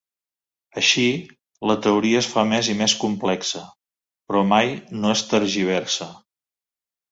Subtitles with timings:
[0.81, 1.03] Així,
[1.71, 3.63] la teoria es fa més i més complexa,
[4.33, 6.11] però mai no es tergiversa.